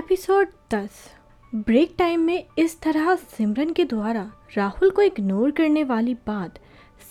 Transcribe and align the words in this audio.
Episode 0.00 0.48
10 0.74 0.90
break 1.54 1.94
time 1.98 2.20
में 2.20 2.46
इस 2.58 2.80
तरह 2.80 3.14
सिमरन 3.14 3.72
के 3.72 3.84
द्वारा 3.84 4.32
राहुल 4.56 4.90
को 4.90 5.02
इग्नोर 5.02 5.50
करने 5.50 5.84
वाली 5.84 6.14
बात 6.14 6.58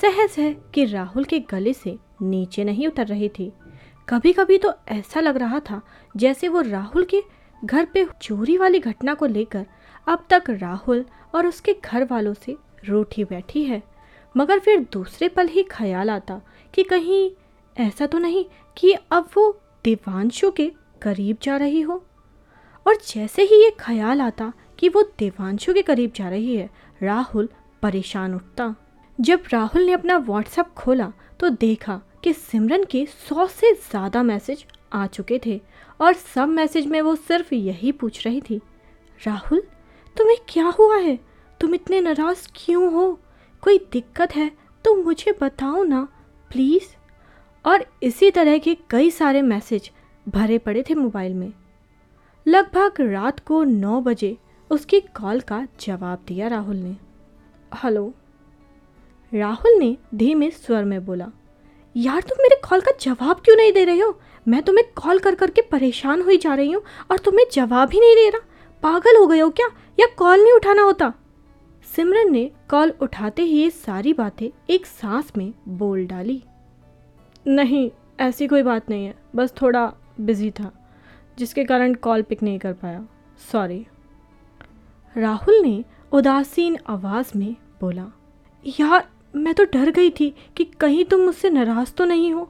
सहज 0.01 0.35
है 0.37 0.57
कि 0.73 0.85
राहुल 0.85 1.23
के 1.23 1.39
गले 1.39 1.73
से 1.73 1.97
नीचे 2.21 2.63
नहीं 2.63 2.87
उतर 2.87 3.07
रही 3.07 3.29
थी। 3.29 3.51
कभी 4.09 4.33
कभी 4.33 4.57
तो 4.57 4.73
ऐसा 4.87 5.19
लग 5.19 5.37
रहा 5.37 5.59
था 5.59 5.81
जैसे 6.17 6.47
वो 6.47 6.61
राहुल 6.61 7.03
के 7.03 7.23
घर 7.65 7.85
पे 7.85 8.07
चोरी 8.21 8.57
वाली 8.57 8.79
घटना 8.79 9.13
को 9.13 9.25
लेकर 9.25 9.65
अब 10.07 10.25
तक 10.29 10.43
राहुल 10.49 11.05
और 11.35 11.47
उसके 11.47 11.73
घर 11.85 12.07
वालों 12.11 12.33
से 12.33 12.57
रूठी 12.85 13.23
बैठी 13.23 13.63
है। 13.63 13.83
मगर 14.37 14.59
फिर 14.59 14.79
दूसरे 14.93 15.27
पल 15.27 15.47
ही 15.47 15.63
ख्याल 15.63 16.09
आता 16.09 16.41
कि 16.73 16.83
कहीं 16.83 17.31
ऐसा 17.77 18.05
तो 18.05 18.17
नहीं 18.17 18.45
कि 18.77 18.91
अब 19.11 19.29
वो 19.37 19.61
देवांशु 19.85 20.51
के 20.51 20.71
करीब 21.01 21.37
जा 21.41 21.57
रही 21.57 21.81
हो। 21.81 22.05
और 22.89 22.97
जैसे 23.07 23.43
ही 23.43 23.61
ये 23.63 23.69
ख्याल 23.79 24.21
आता 24.21 24.51
कि 24.79 24.89
वो 24.89 25.01
देवांशु 25.19 25.73
के 25.73 25.81
करीब 25.81 26.11
जा 26.15 26.29
रही 26.29 26.55
है, 26.55 26.69
राहुल 27.01 27.49
परेशान 27.83 28.35
उठता। 28.35 28.73
जब 29.19 29.43
राहुल 29.53 29.85
ने 29.85 29.91
अपना 29.91 30.17
व्हाट्सएप 30.19 30.73
खोला 30.77 31.11
तो 31.39 31.49
देखा 31.51 31.99
कि 32.23 32.33
सिमरन 32.33 32.83
के 32.83 33.05
सौ 33.05 33.45
से 33.47 33.73
ज़्यादा 33.73 34.23
मैसेज 34.23 34.65
आ 34.93 35.05
चुके 35.07 35.39
थे 35.45 35.59
और 35.99 36.13
सब 36.13 36.49
मैसेज 36.49 36.87
में 36.87 36.99
वो 37.01 37.15
सिर्फ़ 37.15 37.53
यही 37.55 37.91
पूछ 37.91 38.25
रही 38.25 38.41
थी, 38.41 38.59
राहुल, 39.19 39.61
तुम्हें 40.17 40.37
क्या 40.49 40.67
हुआ 40.69 40.97
है? 40.97 41.17
तुम 41.61 41.75
इतने 41.75 42.01
नाराज़ 42.01 42.47
क्यों 42.55 42.91
हो? 42.93 43.19
कोई 43.63 43.77
दिक्कत 43.93 44.35
है? 44.35 44.51
तो 44.85 44.95
मुझे 44.95 45.37
बताओ 45.41 45.83
ना, 45.83 46.07
प्लीज़। 46.51 46.95
और 47.65 47.85
इसी 48.03 48.31
तरह 48.31 48.57
के 48.57 48.75
कई 48.89 49.11
सारे 49.11 49.41
मैसेज 49.43 49.91
भरे 50.25 50.57
पड़े 50.57 50.83
थे 50.89 50.95
मोबाइल 50.95 51.33
में। 51.33 51.51
लगभग 52.49 52.93
रात 53.01 53.39
को 53.39 53.63
नौ 53.63 54.01
बजे 54.01 54.37
उसकी 54.69 54.99
कॉल 54.99 55.39
का 55.39 55.67
जवाब 55.79 56.19
दिया 56.27 56.47
राहुल 56.47 56.75
ने। 56.75 56.95
हेलो? 57.83 58.13
राहुल 59.33 59.79
ने 59.79 59.97
धीमे 60.15 60.51
स्वर 60.51 60.83
में 60.83 61.05
बोला, 61.05 61.31
यार, 61.97 62.21
तुम 62.21 62.41
मेरे 62.41 62.61
कॉल 62.69 62.81
का 62.81 62.91
जवाब 63.01 63.39
क्यों 63.39 63.55
नहीं 63.55 63.73
दे 63.73 63.83
रहे 63.83 63.99
हो? 63.99 64.19
मैं 64.47 64.63
तुम्हें 64.63 64.85
कॉल 64.95 65.19
कर 65.19 65.35
करके 65.35 65.61
परेशान 65.61 66.21
हुई 66.21 66.37
जा 66.37 66.55
रही 66.55 66.71
हूँ 66.71 66.83
और 67.11 67.17
तुम्हें 67.17 67.45
जवाब 67.53 67.89
ही 67.89 67.99
नहीं 67.99 68.15
दे 68.15 68.29
रहा। 68.29 68.47
पागल 68.83 69.17
हो 69.17 69.27
गए 69.27 69.39
हो 69.39 69.49
क्या? 69.49 69.67
या 69.99 70.07
कॉल 70.17 70.43
नहीं 70.43 70.53
उठाना 70.53 70.81
होता? 70.81 71.13
सिमरन 71.95 72.31
ने 72.31 72.51
कॉल 72.69 72.93
उठाते 73.01 73.41
ही 73.41 73.61
ये 73.61 73.69
सारी 73.69 74.13
बातें 74.13 74.49
एक 74.69 74.85
सांस 74.85 75.31
में 75.37 75.53
बोल 75.67 76.05
डाली। 76.05 76.43
नहीं, 77.47 77.91
ऐसी 78.19 78.47
कोई 78.47 78.63
बात 78.63 78.89
नहीं 78.89 79.05
है। 79.05 79.15
बस 79.35 79.53
थोड़ा 79.61 79.93
बिज़ी 80.19 80.51
था। 80.51 80.71
जिसके 81.39 81.63
कारण 81.63 81.93
कॉल 81.93 82.21
पिक 82.21 82.43
नहीं 82.43 82.59
कर 82.59 82.73
पाया। 82.73 83.05
सॉरी 83.51 83.85
राहुल 85.15 85.61
ने 85.61 85.83
उदासीन 86.11 86.77
आवाज़ 86.87 87.37
में 87.37 87.55
बोला, 87.81 88.05
यार, 88.79 89.07
मैं 89.35 89.53
तो 89.53 89.63
डर 89.63 89.91
गई 89.91 90.09
थी 90.09 90.33
कि 90.57 90.63
कहीं 90.79 91.05
तुम 91.05 91.21
मुझसे 91.21 91.49
नाराज़ 91.49 91.93
तो 91.93 92.05
नहीं 92.05 92.31
हो? 92.33 92.49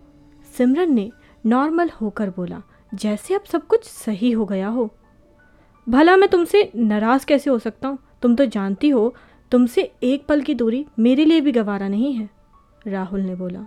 सिमरन 0.58 0.94
ने 0.94 1.12
नॉर्मल 1.46 1.90
होकर 2.02 2.30
बोला, 2.30 2.62
जैसे 2.94 3.34
अब 3.34 3.44
सब 3.44 3.68
कुछ 3.68 3.86
सही 3.86 4.32
हो 4.32 4.46
गया 4.46 4.68
हो। 4.68 4.90
भला 5.88 6.16
मैं 6.16 6.30
तुमसे 6.30 6.72
नाराज़ 6.76 7.26
कैसे 7.26 7.50
हो 7.50 7.60
सकता 7.60 7.88
हूँ? 7.88 7.98
तुम 8.22 8.36
तो 8.36 8.46
जानती 8.46 8.90
हो, 8.90 9.14
तुमसे 9.52 9.92
एक 10.04 10.26
पल 10.26 10.42
की 10.42 10.54
दूरी 10.54 10.86
मेरे 11.00 11.26
लिए 11.26 11.42
भी 11.42 11.52
गवारा 11.52 11.88
नहीं 11.88 12.14
है। 12.14 12.30
राहुल 12.88 13.20
ने 13.20 13.36
बोला, 13.36 13.66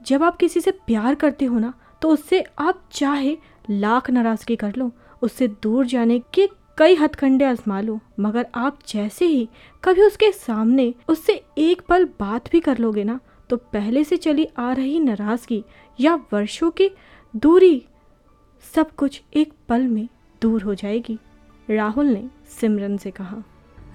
जब 0.00 0.22
आप 0.22 0.36
किसी 0.36 0.60
से 0.60 0.70
प्यार 0.70 1.14
करते 1.14 1.44
हो 1.44 1.58
ना 1.58 1.72
तो 2.02 2.08
उससे 2.08 2.44
आप 2.58 2.82
चाहे 2.92 3.36
लाख 3.70 4.10
नाराज़गी 4.10 4.56
कर 4.56 4.74
लो, 4.76 4.90
उससे 5.22 5.48
दूर 5.62 5.86
जाने 5.86 6.18
के 6.34 6.48
कई 6.78 6.94
हथकंडे 6.94 7.44
आजमा 7.44 7.80
लो, 7.80 7.98
मगर 8.20 8.46
आप 8.54 8.78
जैसे 8.88 9.26
ही 9.26 9.48
कभी 9.82 10.02
उसके 10.02 10.30
सामने 10.32 10.92
उससे 11.08 11.40
एक 11.58 11.82
पल 11.88 12.04
बात 12.20 12.50
भी 12.52 12.60
कर 12.60 12.78
लोगे 12.78 13.04
ना 13.04 13.18
तो 13.50 13.56
पहले 13.56 14.04
से 14.04 14.16
चली 14.16 14.46
आ 14.58 14.72
रही 14.72 15.00
नाराज़गी 15.00 15.62
या 15.98 16.14
वर्षों 16.32 16.70
की 16.70 16.90
दूरी, 17.34 17.82
सब 18.74 18.90
कुछ 18.92 19.20
एक 19.34 19.52
पल 19.68 19.82
में 19.82 20.08
दूर 20.42 20.62
हो 20.62 20.74
जाएगी, 20.74 21.18
राहुल 21.68 22.06
ने 22.06 22.28
सिमरन 22.50 22.96
से 22.96 23.10
कहा। 23.10 23.42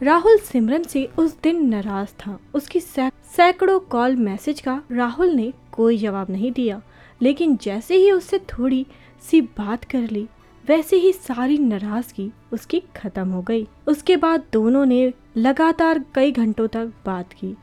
राहुल 0.03 0.37
सिमरन 0.37 0.83
से 0.83 1.05
उस 1.19 1.35
दिन 1.43 1.65
नाराज़ 1.69 2.09
था। 2.19 2.39
उसकी 2.55 2.79
सैकड़ों 2.79 3.79
कॉल 3.81 4.15
मैसेज 4.15 4.59
का 4.61 4.81
राहुल 4.91 5.29
ने 5.29 5.51
कोई 5.71 5.97
जवाब 5.97 6.29
नहीं 6.29 6.51
दिया, 6.51 6.81
लेकिन 7.21 7.57
जैसे 7.57 7.95
ही 7.95 8.11
उससे 8.11 8.39
थोड़ी 8.49 8.85
सी 9.21 9.41
बात 9.41 9.83
कर 9.83 10.09
ली। 10.11 10.27
वैसे 10.65 10.95
ही 10.95 11.11
सारी 11.13 11.57
नाराज़गी 11.57 12.31
उसकी 12.53 12.79
खत्म 12.95 13.27
हो 13.29 13.41
गई। 13.41 13.67
उसके 13.87 14.17
बाद 14.17 14.43
दोनों 14.53 14.85
ने 14.85 15.13
लगातार 15.37 16.03
कई 16.15 16.31
घंटों 16.31 16.67
तक 16.67 16.91
बात 17.05 17.33
की। 17.33 17.55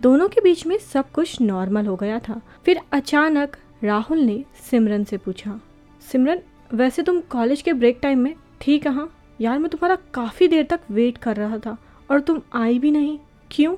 दोनों 0.00 0.28
के 0.28 0.40
बीच 0.40 0.66
में 0.66 0.76
सब 0.78 1.10
कुछ 1.10 1.40
नॉर्मल 1.40 1.86
हो 1.86 1.96
गया 1.96 2.18
था। 2.18 2.40
फिर 2.64 2.80
अचानक 2.92 3.56
राहुल 3.84 4.18
ने 4.18 4.44
सिमरन 4.70 5.04
से 5.04 5.16
पूछा, 5.16 5.60
सिमरन, 6.02 6.40
वैसे 6.74 7.02
तुम 7.02 7.20
कॉलेज 7.20 7.62
के 7.62 7.72
ब्रेक 7.72 7.98
टाइम 8.02 8.18
में 8.18 8.34
थी 8.60 8.78
कहाँ? 8.78 9.12
यार, 9.40 9.58
मैं 9.58 9.70
तुम्हारा 9.70 9.96
काफ़ी 10.14 10.48
देर 10.48 10.64
तक 10.64 10.80
वेट 10.90 11.18
कर 11.18 11.36
रहा 11.36 11.58
था 11.58 11.76
और 12.10 12.20
तुम 12.20 12.40
आई 12.54 12.78
भी 12.78 12.90
नहीं। 12.90 13.18
क्यों? 13.50 13.76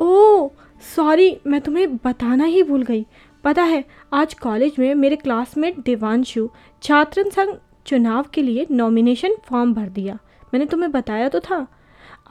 ओ 0.00 0.48
सॉरी, 0.96 1.36
मैं 1.46 1.60
तुम्हें 1.60 1.96
बताना 1.96 2.44
ही 2.44 2.62
भूल 2.62 2.82
गई। 2.82 3.04
पता 3.48 3.62
है, 3.62 3.84
आज 4.12 4.34
कॉलेज 4.34 4.72
में 4.78 4.94
मेरे 4.94 5.16
क्लासमेट 5.16 5.78
देवांशु 5.78 6.48
छात्र 6.82 7.22
संघ 7.30 7.54
चुनाव 7.86 8.26
के 8.34 8.42
लिए 8.42 8.66
नॉमिनेशन 8.70 9.36
फॉर्म 9.44 9.72
भर 9.74 9.88
दिया। 9.88 10.18
मैंने 10.54 10.66
तुम्हें 10.66 10.90
बताया 10.92 11.28
तो 11.28 11.40
था। 11.40 11.66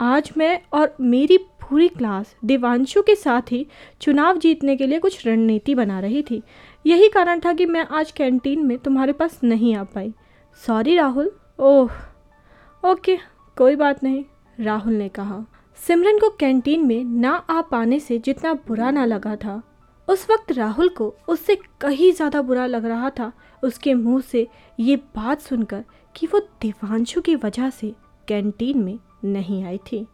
आज 0.00 0.30
मैं 0.36 0.60
और 0.72 0.94
मेरी 1.00 1.38
पूरी 1.38 1.88
क्लास 1.88 2.34
देवांशु 2.44 3.02
के 3.02 3.14
साथ 3.14 3.50
ही 3.50 3.66
चुनाव 4.00 4.38
जीतने 4.38 4.76
के 4.76 4.86
लिए 4.86 4.98
कुछ 4.98 5.26
रणनीति 5.26 5.74
बना 5.74 5.98
रही 6.00 6.22
थी। 6.22 6.42
यही 6.86 7.08
कारण 7.08 7.40
था 7.40 7.52
कि 7.52 7.66
मैं 7.66 7.86
आज 7.90 8.10
कैंटीन 8.10 8.64
में 8.66 8.78
तुम्हारे 8.78 9.12
पास 9.12 9.40
नहीं 9.44 9.74
आ 9.74 9.82
पाई। 9.84 10.12
सॉरी 10.66 10.96
राहुल 10.96 11.32
ओह, 11.60 11.90
ओके, 12.84 13.16
कोई 13.56 13.76
बात 13.76 14.02
नहीं 14.04 14.24
राहुल 14.60 14.92
ने 14.92 15.08
कहा। 15.08 15.44
सिमरन 15.86 16.18
को 16.18 16.30
कैंटीन 16.30 16.86
में 16.86 17.04
ना 17.04 17.34
आ 17.50 17.60
पाने 17.60 18.00
से 18.00 18.18
जितना 18.18 18.54
बुरा 18.54 18.90
ना 18.90 19.04
लगा 19.04 19.36
था। 19.36 19.62
उस 20.08 20.26
वक्त 20.30 20.52
राहुल 20.52 20.88
को 20.88 21.14
उससे 21.28 21.56
कहीं 21.80 22.12
ज़्यादा 22.12 22.42
बुरा 22.42 22.66
लग 22.66 22.84
रहा 22.84 23.10
था। 23.10 23.32
उसके 23.62 23.94
मुँह 23.94 24.20
से 24.22 24.46
ये 24.78 24.96
बात 25.16 25.40
सुनकर 25.40 25.84
कि 26.14 26.26
वो 26.26 26.40
देवांशु 26.62 27.20
की 27.20 27.34
वजह 27.36 27.70
से 27.70 27.92
कैंटीन 28.28 28.78
में 28.78 28.98
नहीं 29.26 29.62
आई 29.64 29.78
थी। 29.92 30.06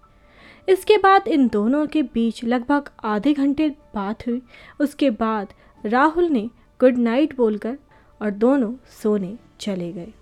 इसके 0.68 0.96
बाद 0.98 1.28
इन 1.28 1.46
दोनों 1.48 1.86
के 1.86 2.02
बीच 2.04 2.42
लगभग 2.44 2.90
आधे 3.04 3.32
घंटे 3.32 3.68
बात 3.94 4.26
हुई। 4.26 4.40
उसके 4.80 5.10
बाद 5.12 5.52
राहुल 5.84 6.28
ने 6.28 6.48
गुड 6.80 6.98
नाइट 6.98 7.36
बोलकर 7.36 7.76
और 8.20 8.30
दोनों 8.32 8.72
सोने 8.92 9.36
चले 9.60 9.92
गए। 9.92 10.12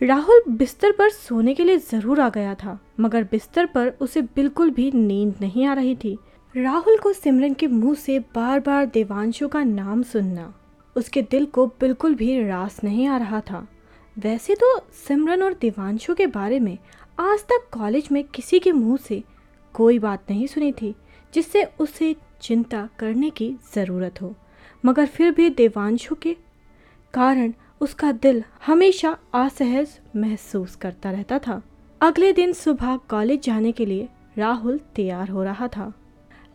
राहुल 0.00 0.42
बिस्तर 0.48 0.92
पर 0.92 1.10
सोने 1.10 1.54
के 1.54 1.64
लिए 1.64 1.78
ज़रूर 1.78 2.20
आ 2.20 2.28
गया 2.28 2.54
था, 2.54 2.78
मगर 3.00 3.24
बिस्तर 3.24 3.66
पर 3.66 3.88
उसे 4.00 4.22
बिल्कुल 4.22 4.70
भी 4.70 4.90
नींद 4.92 5.34
नहीं 5.40 5.66
आ 5.66 5.72
रही 5.74 5.94
थी। 5.96 6.16
राहुल 6.54 6.96
को 6.98 7.12
सिमरन 7.12 7.54
के 7.54 7.66
मुँह 7.66 7.94
से 7.94 8.18
बार 8.34 8.60
बार 8.60 8.86
देवांशु 8.86 9.48
का 9.48 9.62
नाम 9.64 10.02
सुनना, 10.02 10.52
उसके 10.96 11.22
दिल 11.22 11.44
को 11.46 11.66
बिल्कुल 11.80 12.14
भी 12.14 12.40
रास 12.42 12.82
नहीं 12.84 13.06
आ 13.08 13.16
रहा 13.16 13.40
था। 13.40 13.66
वैसे 14.16 14.54
तो 14.54 14.78
सिमरन 14.98 15.42
और 15.42 15.54
देवांशु 15.54 16.14
के 16.14 16.26
बारे 16.26 16.60
में 16.60 16.76
आज 17.18 17.40
तक 17.42 17.68
कॉलेज 17.72 18.08
में 18.12 18.22
किसी 18.24 18.58
के 18.58 18.72
मुँह 18.72 18.96
से 18.98 19.22
कोई 19.74 19.98
बात 19.98 20.30
नहीं 20.30 20.46
सुनी 20.46 20.72
थी, 20.72 20.94
जिससे 21.34 21.64
उसे 21.80 22.14
चिंता 22.42 22.88
करने 22.98 23.30
की 23.30 23.54
ज़रूरत 23.74 24.22
हो। 24.22 24.34
मगर 24.84 25.06
फिर 25.06 25.32
भी 25.32 25.50
देवांशु 25.50 26.14
के 26.14 26.36
कारण 27.14 27.52
उसका 27.80 28.12
दिल 28.12 28.42
हमेशा 28.66 29.16
असहज 29.34 29.98
महसूस 30.16 30.76
करता 30.76 31.10
रहता 31.10 31.38
था। 31.38 31.62
अगले 32.00 32.32
दिन 32.32 32.52
सुबह 32.54 32.96
कॉलेज 33.08 33.44
जाने 33.44 33.72
के 33.72 33.86
लिए 33.86 34.08
राहुल 34.38 34.80
तैयार 34.96 35.28
हो 35.28 35.42
रहा 35.42 35.68
था। 35.68 35.92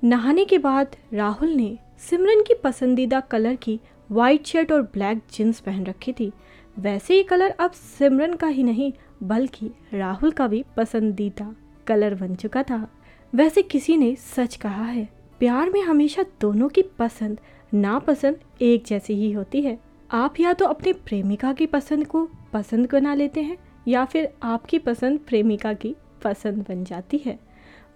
नहाने 0.04 0.44
के 0.46 0.58
बाद 0.58 0.96
राहुल 1.14 1.50
ने 1.50 1.78
सिमरन 2.00 2.42
की 2.42 2.54
पसंदीदा 2.54 3.20
कलर 3.20 3.56
की 3.56 3.80
वाइट 4.10 4.46
शर्ट 4.46 4.72
और 4.72 4.82
ब्लैक 4.82 5.22
जींस 5.32 5.60
पहन 5.60 5.86
रखी 5.86 6.14
थी। 6.14 6.32
वैसे 6.80 7.14
ही 7.14 7.24
कलर 7.24 7.50
अब 7.50 7.72
सिमरन 7.72 8.34
का 8.34 8.48
ही 8.48 8.64
नहीं, 8.64 8.92
बल्कि 9.24 9.70
राहुल 9.94 10.32
का 10.32 10.48
भी 10.48 10.64
पसंदीदा 10.78 11.56
कलर 11.88 12.16
बन 12.16 12.36
चुका 12.36 12.64
था। 12.64 12.88
वैसे 13.34 13.62
किसी 13.62 13.96
ने 13.98 14.16
सच 14.16 14.56
कहा 14.56 14.86
है, 14.86 15.08
प्यार 15.40 15.70
में 15.70 15.82
हमेशा 15.82 16.26
दोनों 16.42 16.70
की 16.70 16.82
पसंद, 16.82 17.40
नापसंद 17.74 18.40
एक 18.62 18.84
जैसी 18.86 19.14
ही 19.14 19.32
होती 19.32 19.62
है। 19.62 19.78
आप 20.12 20.40
या 20.40 20.54
तो 20.54 20.66
अपने 20.66 20.94
प्रेमिका 20.94 21.54
की 21.54 21.66
पसंद 21.66 22.08
को 22.08 22.28
पसंद 22.54 22.90
बना 22.92 23.14
लेते 23.14 23.42
हैं, 23.42 23.58
या 23.88 24.06
फिर 24.06 24.30
आपकी 24.44 24.80
पसंद 24.80 25.20
प्रेमिका 25.20 25.74
की 25.74 25.96
पसंद 26.24 26.66
बन 26.70 26.84
जाती 26.84 27.22
है। 27.26 27.40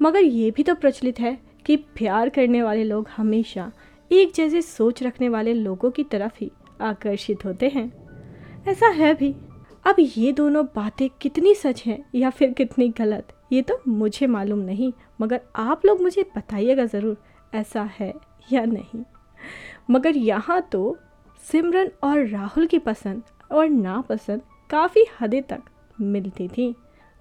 मगर 0.01 0.19
ये 0.19 0.51
भी 0.51 0.63
तो 0.63 0.75
प्रचलित 0.75 1.19
है 1.19 1.46
कि 1.67 1.75
प्यार 1.75 2.29
करने 2.29 2.61
वाले 2.63 2.83
लोग 2.83 3.07
हमेशा 3.17 3.71
एक 4.11 4.31
जैसे 4.35 4.61
सोच 4.61 5.01
रखने 5.03 5.29
वाले 5.29 5.53
लोगों 5.53 5.91
की 5.91 6.03
तरफ़ 6.03 6.37
ही 6.41 6.51
आकर्षित 6.81 7.45
होते 7.45 7.69
हैं। 7.69 7.91
ऐसा 8.67 8.87
है 8.87 9.13
भी। 9.13 9.35
अब 9.85 9.95
ये 9.99 10.31
दोनों 10.31 10.65
बातें 10.65 11.07
कितनी 11.21 11.53
सच 11.55 11.83
हैं 11.85 11.97
या 12.15 12.29
फिर 12.29 12.53
कितनी 12.53 12.87
गलत, 12.89 13.33
ये 13.53 13.61
तो 13.61 13.79
मुझे 13.87 14.27
मालूम 14.27 14.59
नहीं, 14.59 14.91
मगर 15.21 15.41
आप 15.55 15.85
लोग 15.85 16.01
मुझे 16.01 16.25
बताइएगा 16.35 16.85
ज़रूर, 16.85 17.17
ऐसा 17.53 17.89
है 17.99 18.13
या 18.51 18.63
नहीं। 18.65 19.03
मगर 19.91 20.17
यहाँ 20.17 20.61
तो 20.71 20.97
सिमरन 21.43 21.91
और 22.03 22.25
राहुल 22.27 22.65
की 22.65 22.79
पसंद 22.79 23.23
और 23.51 23.69
नापसंद 23.69 24.41
काफ़ी 24.69 25.05
हद 25.19 25.35
तक 25.49 25.61
मिलती 25.97 26.47
थी। 26.47 26.73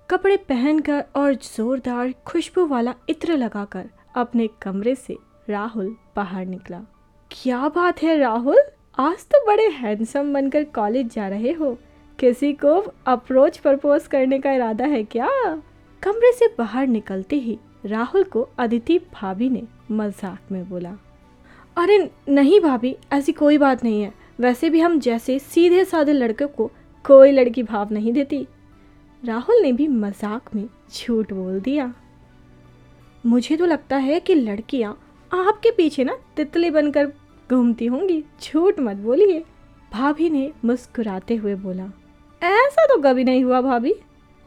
कपड़े 0.08 0.37
पहनकर 0.38 1.04
और 1.16 1.34
ज़ोरदार 1.34 2.12
खुशबू 2.26 2.66
वाला 2.66 2.94
इत्र 3.08 3.37
लगाकर 3.37 3.88
अपने 4.16 4.48
कमरे 4.62 4.94
से 4.94 5.16
राहुल 5.48 5.94
बाहर 6.16 6.44
निकला। 6.46 6.80
क्या 7.30 7.68
बात 7.68 8.02
है 8.02 8.16
राहुल? 8.18 8.58
आज 8.98 9.24
तो 9.24 9.44
बड़े 9.46 9.66
हैंडसम 9.68 10.32
बनकर 10.32 10.64
कॉलेज 10.64 11.12
जा 11.14 11.26
रहे 11.28 11.52
हो। 11.52 11.76
किसी 12.18 12.52
को 12.54 12.74
अप्रोच 13.06 13.58
प्रपोज 13.58 14.06
करने 14.06 14.38
का 14.38 14.52
इरादा 14.52 14.84
है 14.84 15.02
क्या? 15.04 15.28
कमरे 16.02 16.32
से 16.32 16.48
बाहर 16.58 16.86
निकलते 16.86 17.36
ही 17.36 17.58
राहुल 17.86 18.24
को 18.24 18.48
अदिति 18.58 18.98
भाभी 19.14 19.48
ने 19.50 19.62
मज़ाक 19.90 20.52
में 20.52 20.69
बोला। 20.69 20.96
अरे 21.76 21.98
नहीं 22.28 22.60
भाभी, 22.60 22.96
ऐसी 23.12 23.32
कोई 23.32 23.58
बात 23.58 23.84
नहीं 23.84 24.00
है। 24.02 24.12
वैसे 24.40 24.70
भी 24.70 24.80
हम 24.80 24.98
जैसे 25.00 25.38
सीधे 25.38 25.84
साधे 25.84 26.12
लड़के 26.12 26.46
को 26.46 26.70
कोई 27.04 27.32
लड़की 27.32 27.62
भाव 27.62 27.92
नहीं 27.92 28.12
देती। 28.12 28.46
राहुल 29.22 29.62
ने 29.62 29.72
भी 29.72 29.88
मज़ाक 29.88 30.54
में 30.54 30.69
झूठ 30.92 31.32
बोल 31.32 31.60
दिया। 31.60 31.92
मुझे 33.24 33.56
तो 33.56 33.66
लगता 33.66 33.96
है 33.98 34.18
कि 34.20 34.34
लड़कियाँ 34.34 34.92
आपके 35.30 35.70
पीछे 35.70 36.04
ना 36.04 36.16
तितली 36.36 36.70
बनकर 36.70 37.06
घूमती 37.50 37.86
होंगी। 37.86 38.22
झूठ 38.42 38.78
मत 38.80 38.96
बोलिए। 38.98 39.44
भाभी 39.92 40.30
ने 40.30 40.50
मुस्कुराते 40.64 41.36
हुए 41.36 41.54
बोला, 41.56 41.84
ऐसा 42.42 42.86
तो 42.86 43.00
कभी 43.02 43.24
नहीं 43.24 43.44
हुआ 43.44 43.60
भाभी। 43.60 43.94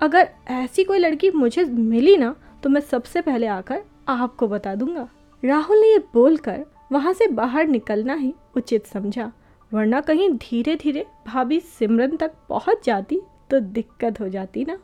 अगर 0.02 0.30
ऐसी 0.52 0.84
कोई 0.84 1.00
लड़की 1.00 1.32
मुझे 1.32 1.64
मिली 1.66 2.16
ना 2.18 2.36
तो 2.64 2.70
मैं 2.70 2.82
सबसे 2.82 3.22
पहले 3.22 3.48
आकर 3.48 3.82
आपको 4.10 4.48
बता 4.48 4.76
दूँगा। 4.76 5.08
राहुल 5.44 5.80
ने 5.80 5.88
ये 5.88 5.98
बोलकर 6.14 6.66
वहाँ 6.92 7.14
से 7.14 7.28
बाहर 7.30 7.68
निकलना 7.68 8.14
ही 8.14 8.34
उचित 8.58 8.86
समझा, 8.86 9.32
वरना 9.72 10.02
कहीं 10.02 10.30
धीरे 10.32 10.76
धीरे 10.76 11.06
भाभी 11.28 11.60
सिमरन 11.60 12.16
तक 12.18 12.32
पहुँच 12.50 12.86
जाती 12.86 13.20
तो 13.50 13.60
दिक्कत 13.60 14.20
हो 14.20 14.30
जाती 14.30 14.66
ना। 14.66 14.78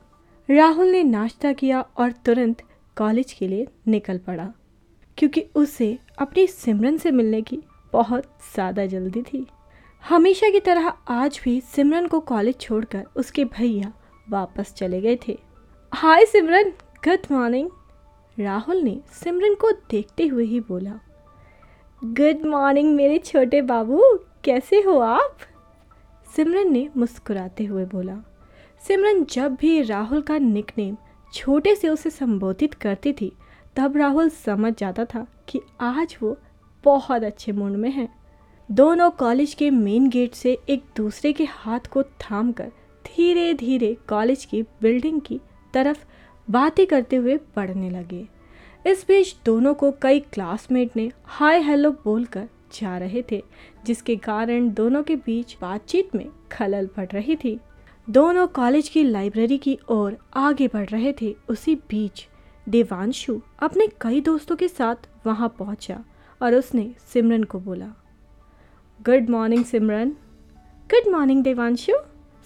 राहुल 0.50 0.88
ने 0.88 1.04
नाश्ता 1.04 1.54
किया 1.54 1.82
और 1.98 2.12
तुरंत 2.26 2.62
कॉलेज 2.98 3.32
के 3.34 3.48
लिए 3.48 3.68
निकल 3.88 4.18
पड़ा, 4.18 4.52
क्योंकि 5.18 5.46
उसे 5.56 5.98
अपनी 6.20 6.46
सिमरन 6.48 6.98
से 6.98 7.12
मिलने 7.12 7.42
की 7.42 7.60
बहुत 7.94 8.24
ज़्यादा 8.54 8.86
जल्दी 8.86 9.22
थी। 9.24 9.46
हमेशा 10.04 10.50
की 10.50 10.60
तरह 10.60 10.88
आज 11.10 11.40
भी 11.44 11.60
सिमरन 11.66 12.08
को 12.08 12.20
कॉलेज 12.22 12.60
छोड़कर 12.60 13.06
उसके 13.16 13.46
भैया 13.48 13.92
वापस 14.28 14.74
चले 14.74 15.02
गए 15.02 15.18
थे। 15.28 15.38
Hi 15.92 16.26
Simran, 16.26 16.70
good 17.04 17.32
morning. 17.32 17.70
Rahul 18.38 18.78
ने 18.78 19.00
सिमरन 19.14 19.56
को 19.56 19.72
देखते 19.92 20.28
हुए 20.28 20.46
ही 20.46 20.60
बोला, 20.60 21.00
गुड 22.02 22.46
मॉर्निंग 22.46 22.96
मेरे 22.96 23.18
छोटे 23.20 23.62
बाबू, 23.64 24.02
कैसे 24.44 24.82
हो 24.82 24.98
आप? 25.00 25.38
सिमरन 26.28 26.72
ने 26.72 26.88
मुस्कुराते 26.98 27.66
हुए 27.66 27.86
बोला। 27.88 28.18
सिमरन 28.82 29.24
जब 29.26 29.56
भी 29.56 29.82
राहुल 29.82 30.22
का 30.22 30.38
निकनेम 30.38 30.96
छोटे 31.36 31.76
से 31.76 31.90
उसे 31.90 32.10
संबोधित 32.10 32.74
करती 32.74 33.14
थी, 33.14 33.32
तब 33.76 33.98
राहुल 33.98 34.30
समझ 34.30 34.74
जाता 34.78 35.06
था 35.06 35.26
कि 35.50 35.62
आज 35.82 36.16
वो 36.22 36.38
बहुत 36.84 37.24
अच्छे 37.24 37.52
मूड 37.52 37.72
में 37.72 37.90
है। 37.92 38.08
दोनों 38.70 39.10
कॉलेज 39.12 39.54
के 39.54 39.70
मेन 39.70 40.08
गेट 40.10 40.34
से 40.34 40.58
एक 40.70 40.84
दूसरे 40.98 41.34
के 41.34 41.44
हाथ 41.44 41.88
को 41.88 42.04
थाम 42.04 42.52
कर 42.52 42.72
धीरे 43.06 43.54
धीरे 43.54 43.96
कॉलेज 44.08 44.46
की 44.46 44.62
बिल्डिंग 44.82 45.20
की 45.22 45.40
तरफ़ 45.74 46.06
बातें 46.48 46.86
करते 46.88 47.16
हुए 47.16 47.38
बढ़ने 47.56 47.90
लगे। 47.90 48.26
इस 48.88 49.06
बीच 49.08 49.36
दोनों 49.46 49.74
को 49.74 49.92
कई 50.02 50.20
क्लासमेट 50.34 50.96
ने 50.96 51.12
हाय 51.26 51.62
हेलो 51.62 51.92
बोलकर 52.04 52.48
जा 52.74 52.98
रहे 52.98 53.24
थे, 53.32 53.44
जिसके 53.86 54.16
कारण 54.16 54.70
दोनों 54.70 55.04
के 55.04 55.16
बीच 55.16 55.58
बातचीत 55.62 56.16
में 56.16 56.28
खलल 56.52 56.88
पड़ 56.88 57.08
रही 57.08 57.36
थी। 57.36 57.60
दोनों 58.08 58.46
कॉलेज 58.48 58.88
की 58.90 59.04
लाइब्रेरी 59.04 59.58
की 59.58 59.78
ओर 59.90 60.18
आगे 60.36 60.68
बढ़ 60.68 60.90
रहे 60.90 61.14
थे 61.22 61.36
उसी 61.50 61.74
बीच। 61.90 62.26
देवांशु 62.68 63.40
अपने 63.60 63.88
कई 64.02 64.20
दोस्तों 64.22 64.56
के 64.56 64.68
साथ 64.68 65.08
वहाँ 65.26 65.48
पहुँचा 65.60 65.98
और 66.42 66.56
उसने 66.56 66.90
सिमरन 67.14 67.44
को 67.44 67.60
बोला 67.60 67.88
good 69.00 69.30
morning 69.30 69.64
Simran. 69.66 70.10
Good 70.90 71.12
morning 71.12 71.44
Devanshu. 71.44 71.94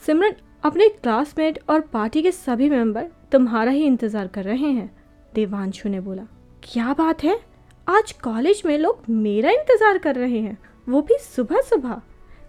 Simran, 0.02 0.36
अपने 0.64 0.88
क्लासमेट 0.90 1.60
और 1.70 1.82
पार्टी 1.84 2.22
के 2.22 2.32
सभी 2.32 2.70
मेंबर 2.70 3.08
तुम्हारा 3.32 3.72
ही 3.72 3.84
इंतज़ार 3.86 4.28
कर 4.28 4.44
रहे 4.44 4.68
हैं, 4.68 4.90
देवांशु 5.34 5.90
ने 5.90 6.00
बोला। 6.00 6.24
क्या 6.64 6.94
बात 6.94 7.24
है? 7.24 7.40
आज 7.88 8.12
कॉलेज 8.24 8.62
में 8.66 8.78
लोग 8.78 9.04
मेरा 9.10 9.52
इंतज़ार 9.52 9.98
कर 9.98 10.16
रहे 10.16 10.40
हैं। 10.40 10.58
वो 10.88 11.02
भी 11.02 11.18
सुबह 11.20 11.62
सुबह 11.62 12.02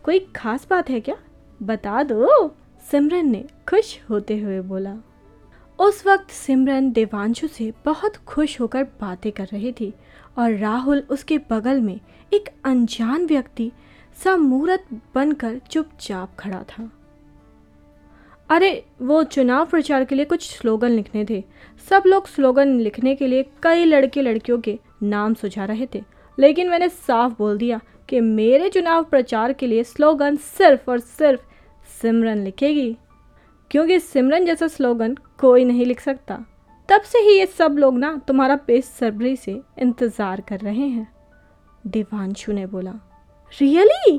कोई 0.04 0.18
खास 0.36 0.66
बात 0.70 0.90
है 0.90 1.00
क्या? 1.00 1.16
बता 1.60 2.02
दो। 2.02 2.54
सिमरन 2.90 3.30
ने 3.30 3.44
खुश 3.68 4.00
होते 4.10 4.38
हुए 4.38 4.60
बोला। 4.60 4.96
उस 5.78 6.06
वक्त 6.06 6.30
सिमरन 6.30 6.92
देवांशु 6.92 7.48
से 7.48 7.72
बहुत 7.84 8.16
खुश 8.16 8.60
होकर 8.60 8.84
बातें 8.84 9.32
कर 9.32 9.44
रही 9.44 9.72
थी 9.72 9.94
और 10.38 10.52
राहुल 10.52 10.98
उसके 11.10 11.38
बगल 11.38 11.80
में 11.80 12.00
एक 12.32 12.44
अनजान 12.64 13.26
व्यक्ति 13.26 13.72
सा 14.24 14.36
मूर्त 14.36 15.00
बनकर 15.14 15.58
चुपचाप 15.58 16.36
खड़ा 16.38 16.62
था। 16.62 16.92
अरे, 18.48 18.84
वो 19.02 19.22
चुनाव 19.22 19.66
प्रचार 19.66 20.04
के 20.04 20.14
लिए 20.14 20.24
कुछ 20.24 20.58
स्लोगन 20.58 20.88
लिखने 20.88 21.24
थे। 21.30 21.44
सब 21.90 22.02
लोग 22.06 22.26
स्लोगन 22.26 22.80
लिखने 22.80 23.14
के 23.14 23.26
लिए 23.26 23.50
कई 23.62 23.84
लड़के 23.84 24.22
लड़कियों 24.22 24.60
के 24.60 24.78
नाम 25.02 25.34
सुझा 25.34 25.64
रहे 25.64 25.86
थे। 25.94 26.04
लेकिन 26.38 26.68
मैंने 26.68 26.88
साफ़ 26.88 27.32
बोल 27.38 27.58
दिया 27.58 27.80
कि 28.08 28.20
मेरे 28.20 28.68
चुनाव 28.68 29.04
प्रचार 29.04 29.52
के 29.52 29.66
लिए 29.66 29.84
स्लोगन 29.84 30.36
सिर्फ़ 30.36 30.90
और 30.90 30.98
सिर्फ़ 30.98 31.40
सिमरन 32.02 32.38
लिखेगी। 32.38 32.96
क्योंकि 33.70 34.00
सिमरन 34.00 34.46
जैसा 34.46 34.68
स्लोगन 34.68 35.16
कोई 35.38 35.64
नहीं 35.64 35.86
लिख 35.86 36.00
सकता। 36.00 36.44
तब 36.88 37.00
से 37.00 37.18
ही 37.18 37.38
ये 37.38 37.46
सब 37.46 37.76
लोग 37.78 37.98
ना 37.98 38.20
तुम्हारा 38.28 38.56
पेश 38.56 38.84
बेसब्री 38.84 39.36
से 39.36 39.60
इंतज़ार 39.78 40.40
कर 40.40 40.60
रहे 40.60 40.86
हैं। 40.86 41.12
देवांशु 41.86 42.52
ने 42.52 42.66
बोला 42.66 42.92
रियली 43.60 44.18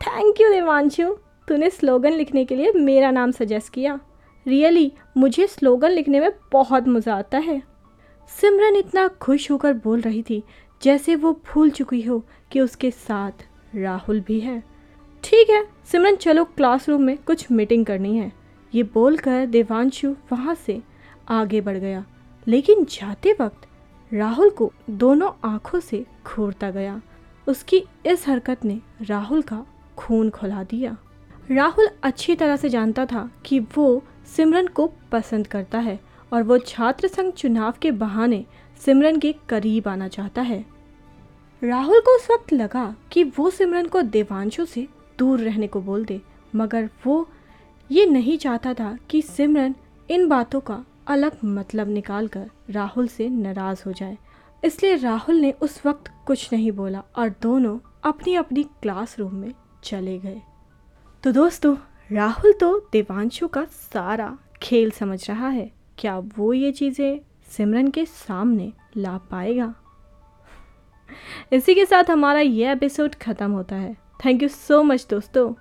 थैंक 0.00 0.40
यू 0.40 0.50
देवांशु 0.50 1.16
तूने 1.48 1.70
स्लोगन 1.70 2.12
लिखने 2.12 2.44
के 2.44 2.56
लिए 2.56 2.72
मेरा 2.72 3.10
नाम 3.10 3.30
सजेस्ट 3.30 3.72
किया। 3.72 4.00
रियली 4.46 4.92
मुझे 5.16 5.46
स्लोगन 5.46 5.90
लिखने 5.90 6.20
में 6.20 6.30
बहुत 6.52 6.88
मज़ा 6.88 7.14
आता 7.14 7.38
है। 7.38 7.62
सिमरन 8.30 8.76
इतना 8.76 9.08
खुश 9.08 9.50
होकर 9.50 9.72
बोल 9.72 10.00
रही 10.00 10.22
थी, 10.22 10.42
जैसे 10.82 11.16
वो 11.16 11.32
भूल 11.32 11.70
चुकी 11.70 12.02
हो 12.02 12.24
कि 12.52 12.60
उसके 12.60 12.90
साथ 12.90 13.44
राहुल 13.74 14.20
भी 14.20 14.40
है। 14.40 14.69
ठीक 15.24 15.50
है, 15.50 15.64
सिमरन, 15.92 16.16
चलो 16.16 16.44
क्लासरूम 16.44 17.02
में 17.02 17.16
कुछ 17.16 17.50
मीटिंग 17.50 17.86
करनी 17.86 18.16
है। 18.16 18.32
ये 18.74 18.82
बोलकर 18.82 19.46
देवांशु 19.46 20.14
वहाँ 20.32 20.54
से 20.54 20.82
आगे 21.28 21.60
बढ़ 21.60 21.76
गया। 21.76 22.04
लेकिन 22.46 22.84
जाते 22.84 23.32
वक्त 23.40 23.66
राहुल 24.12 24.50
को 24.50 24.72
दोनों 24.90 25.30
आँखों 25.44 25.80
से 25.80 26.06
घूरता 26.26 26.70
गया। 26.70 27.00
उसकी 27.48 27.84
इस 28.06 28.28
हरकत 28.28 28.64
ने 28.64 28.80
राहुल 29.02 29.42
का 29.42 29.66
खून 29.96 30.30
खुला 30.30 30.62
दिया। 30.62 30.96
राहुल 31.50 31.88
अच्छी 32.02 32.34
तरह 32.34 32.56
से 32.56 32.68
जानता 32.68 33.06
था 33.06 33.30
कि 33.46 33.60
वो 33.60 34.02
सिमरन 34.36 34.66
को 34.66 34.92
पसंद 35.12 35.46
करता 35.46 35.78
है 35.78 36.00
और 36.32 36.42
वो 36.42 36.58
छात्र 36.58 37.08
संघ 37.08 37.32
चुनाव 37.32 37.74
के 37.82 37.90
बहाने 37.90 38.44
सिमरन 38.84 39.18
के 39.18 39.34
करीब 39.48 39.88
आना 39.88 40.08
चाहता 40.08 40.42
है। 40.42 40.64
राहुल 41.64 42.00
को 42.00 42.16
उस 42.16 42.28
वक्त 42.30 42.52
लगा 42.52 42.94
कि 43.12 43.24
वो 43.24 43.50
सिमरन 43.50 43.86
को 43.86 44.02
देवांशु 44.02 44.64
से 44.64 44.88
दूर 45.20 45.40
रहने 45.40 45.66
को 45.66 45.80
बोल 45.80 46.04
दे। 46.04 46.20
मगर 46.56 46.88
वो 47.06 47.28
ये 47.90 48.06
नहीं 48.06 48.38
चाहता 48.38 48.74
था 48.74 48.96
कि 49.10 49.22
सिमरन 49.22 49.74
इन 50.08 50.28
बातों 50.28 50.60
का 50.60 50.84
अलग 51.06 51.38
मतलब 51.44 51.88
निकालकर 51.88 52.50
राहुल 52.70 53.08
से 53.08 53.28
नाराज़ 53.28 53.82
हो 53.86 53.92
जाए। 53.92 54.16
इसलिए 54.62 54.96
राहुल 54.96 55.36
ने 55.36 55.50
उस 55.52 55.80
वक्त 55.86 56.10
कुछ 56.26 56.52
नहीं 56.52 56.72
बोला 56.72 57.02
और 57.16 57.28
दोनों 57.42 57.78
अपनी 58.04 58.34
अपनी 58.34 58.62
क्लासरूम 58.82 59.34
में 59.34 59.52
चले 59.84 60.18
गए। 60.18 60.40
तो 61.22 61.32
दोस्तों, 61.32 61.76
राहुल 62.12 62.52
तो 62.52 62.78
देवांशु 62.92 63.48
का 63.48 63.64
सारा 63.64 64.36
खेल 64.62 64.90
समझ 64.90 65.28
रहा 65.30 65.48
है। 65.48 65.70
क्या 65.98 66.18
वो 66.36 66.52
ये 66.52 66.72
चीज़ें 66.72 67.20
सिमरन 67.50 67.88
के 67.90 68.04
सामने 68.04 68.72
ला 68.96 69.16
पाएगा? 69.30 69.74
इसी 71.52 71.74
के 71.74 71.84
साथ 71.86 72.10
हमारा 72.10 72.40
ये 72.40 72.72
एपिसोड 72.72 73.14
ख़त्म 73.14 73.50
होता 73.50 73.76
है। 73.76 73.96
थैंक 74.24 74.42
यू 74.42 74.48
सो 74.48 74.82
मच 74.82 75.06
दोस्तों। 75.10 75.52